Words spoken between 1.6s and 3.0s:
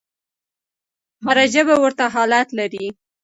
ورته حالت لري.